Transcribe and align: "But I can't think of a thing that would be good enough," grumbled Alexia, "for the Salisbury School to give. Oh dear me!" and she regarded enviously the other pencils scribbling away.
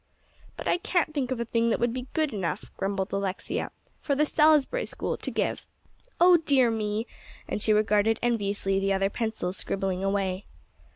"But 0.57 0.67
I 0.67 0.79
can't 0.79 1.13
think 1.13 1.29
of 1.29 1.39
a 1.39 1.45
thing 1.45 1.69
that 1.69 1.79
would 1.79 1.93
be 1.93 2.07
good 2.15 2.33
enough," 2.33 2.71
grumbled 2.75 3.13
Alexia, 3.13 3.69
"for 3.99 4.15
the 4.15 4.25
Salisbury 4.25 4.87
School 4.87 5.15
to 5.17 5.29
give. 5.29 5.67
Oh 6.19 6.37
dear 6.37 6.71
me!" 6.71 7.05
and 7.47 7.61
she 7.61 7.71
regarded 7.71 8.17
enviously 8.23 8.79
the 8.79 8.93
other 8.93 9.11
pencils 9.11 9.57
scribbling 9.57 10.03
away. 10.03 10.47